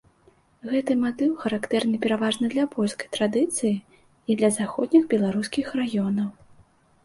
[0.69, 6.29] Гэты матыў характэрны пераважна для польскай традыцыі і для заходніх беларускіх раёнаў.